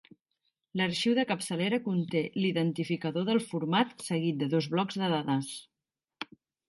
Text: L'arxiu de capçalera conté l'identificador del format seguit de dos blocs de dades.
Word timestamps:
L'arxiu 0.79 1.11
de 1.17 1.25
capçalera 1.31 1.79
conté 1.89 2.23
l'identificador 2.45 3.27
del 3.27 3.43
format 3.51 3.93
seguit 4.07 4.41
de 4.41 4.49
dos 4.55 4.69
blocs 4.75 4.99
de 5.03 5.11
dades. 5.17 5.53